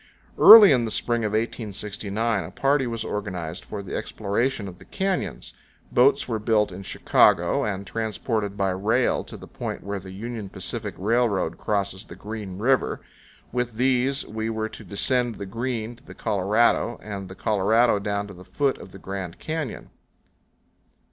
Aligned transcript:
Early 0.39 0.71
in 0.71 0.83
the 0.83 0.89
spring 0.89 1.23
of 1.23 1.33
1869 1.33 2.43
a 2.43 2.49
party 2.49 2.87
was 2.87 3.05
organized 3.05 3.63
for 3.63 3.83
the 3.83 3.95
exploration 3.95 4.67
of 4.67 4.79
the 4.79 4.85
canyons. 4.85 5.53
Boats 5.91 6.27
were 6.27 6.39
built 6.39 6.71
in 6.71 6.81
Chicago 6.81 7.63
and 7.63 7.85
transported 7.85 8.57
by 8.57 8.71
rail 8.71 9.23
to 9.23 9.37
the 9.37 9.45
point 9.45 9.83
where 9.83 9.99
the 9.99 10.09
Union 10.09 10.49
Pacific 10.49 10.95
Railroad 10.97 11.59
crosses 11.59 12.05
the 12.05 12.15
Green 12.15 12.57
River. 12.57 12.99
With 13.51 13.73
these 13.75 14.25
we 14.25 14.49
were 14.49 14.69
to 14.69 14.83
descend 14.83 15.35
the 15.35 15.45
Green 15.45 15.95
to 15.95 16.03
the 16.03 16.15
Colorado, 16.15 16.99
and 17.03 17.29
the 17.29 17.35
Colorado 17.35 17.99
down 17.99 18.25
to 18.25 18.33
the 18.33 18.43
foot 18.43 18.79
of 18.79 18.93
the 18.93 18.97
Grand 18.97 19.37
Canyon. 19.37 19.91